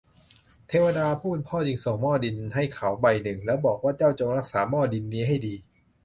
[0.67, 5.55] เทวดาผู้เป็นพ่อจึงส่งหม้อดินให้เขาใบหนึ่ง แล้วบอกว่า เจ้าจงรักษาหม้อดินนี้ให้ดี